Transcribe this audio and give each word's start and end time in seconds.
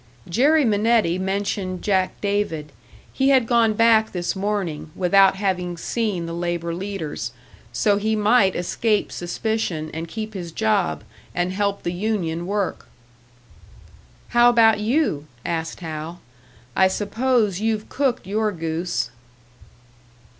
Jerry 0.27 0.65
Minetti 0.65 1.19
mentioned 1.19 1.83
Jack 1.83 2.19
David. 2.21 2.71
He 3.13 3.29
had 3.29 3.45
gone 3.45 3.75
back 3.75 4.13
this 4.13 4.35
morning, 4.35 4.89
without 4.95 5.35
having 5.35 5.77
seen 5.77 6.25
the 6.25 6.33
labour 6.33 6.73
leaders. 6.73 7.33
So 7.71 7.97
he 7.97 8.15
might 8.15 8.55
escape 8.55 9.11
suspicion, 9.11 9.91
and 9.93 10.07
keep 10.07 10.33
his 10.33 10.51
job, 10.51 11.03
and 11.35 11.53
help 11.53 11.83
the 11.83 11.93
union 11.93 12.47
work. 12.47 12.87
"How 14.29 14.49
about 14.49 14.79
you?" 14.79 15.27
asked 15.45 15.81
Hal. 15.81 16.19
"I 16.75 16.87
suppose 16.87 17.59
you've 17.59 17.87
cooked 17.87 18.25
your 18.25 18.51
goose." 18.51 19.11